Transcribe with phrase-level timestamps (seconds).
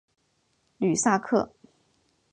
[0.79, 1.53] 吕萨克。